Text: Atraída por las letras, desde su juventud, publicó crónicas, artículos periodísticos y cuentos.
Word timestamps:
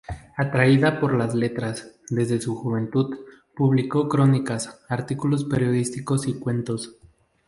Atraída 0.35 0.99
por 0.99 1.13
las 1.13 1.35
letras, 1.35 1.95
desde 2.09 2.41
su 2.41 2.55
juventud, 2.55 3.19
publicó 3.55 4.09
crónicas, 4.09 4.81
artículos 4.89 5.45
periodísticos 5.45 6.25
y 6.27 6.39
cuentos. 6.39 6.95